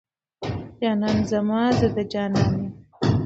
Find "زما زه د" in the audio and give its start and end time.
1.31-1.97